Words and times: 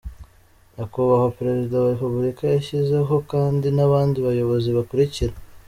Nyakubahwa 0.73 1.33
Perezida 1.37 1.73
wa 1.77 1.91
Repubulika 1.95 2.43
yashyizeho 2.45 3.15
kandi 3.31 3.67
n’abandi 3.75 4.17
Bayobozi 4.27 4.69
bakurikira: 4.77 5.33